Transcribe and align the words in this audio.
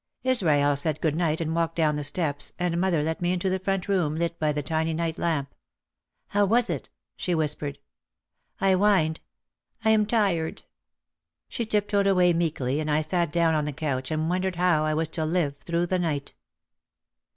Israel 0.23 0.75
said 0.75 0.99
good 0.99 1.15
night 1.15 1.39
and 1.41 1.55
walked 1.55 1.75
down 1.75 1.95
the 1.95 2.03
steps, 2.03 2.53
and 2.57 2.81
mother 2.81 3.03
let 3.03 3.21
me 3.21 3.31
into 3.33 3.51
the 3.51 3.59
front 3.59 3.87
room 3.87 4.15
lit 4.15 4.39
by 4.39 4.51
the 4.51 4.63
tiny 4.63 4.95
night 4.95 5.19
lamp. 5.19 5.53
"How 6.29 6.43
was 6.43 6.71
it?" 6.71 6.89
she 7.15 7.35
whispered. 7.35 7.77
I 8.59 8.73
whined, 8.73 9.19
"I 9.85 9.91
am 9.91 10.07
tired!" 10.07 10.63
She 11.49 11.67
tiptoed 11.67 12.07
away 12.07 12.33
meekly 12.33 12.79
and 12.79 12.89
I 12.89 13.01
sat 13.01 13.31
down 13.31 13.53
on 13.53 13.65
the 13.65 13.71
couch 13.73 14.09
and 14.09 14.27
wondered 14.27 14.55
how 14.55 14.85
I 14.85 14.95
was 14.95 15.07
to 15.09 15.23
live 15.23 15.57
through 15.59 15.85
the 15.85 15.99
night. 15.99 16.33